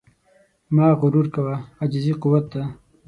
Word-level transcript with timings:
مه 0.75 0.85
غرور 0.99 1.27
کوه، 1.35 1.55
عاجزي 1.81 2.13
قوت 2.21 2.45
دی. 2.51 2.63